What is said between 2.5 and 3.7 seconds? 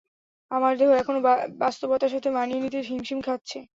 নিতে হিমশিম খাচ্ছে।